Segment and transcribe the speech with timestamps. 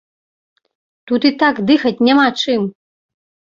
[1.11, 2.61] Тут і так дыхаць няма чым!